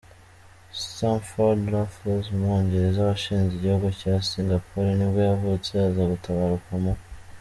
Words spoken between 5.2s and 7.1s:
yavutse, aza gutabaruka mu.